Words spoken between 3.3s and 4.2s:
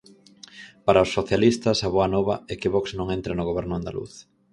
no Goberno andaluz.